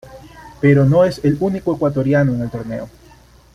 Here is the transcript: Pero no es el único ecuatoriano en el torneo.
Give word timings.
Pero 0.59 0.83
no 0.85 1.03
es 1.05 1.23
el 1.23 1.37
único 1.39 1.75
ecuatoriano 1.75 2.33
en 2.33 2.41
el 2.41 2.49
torneo. 2.49 2.89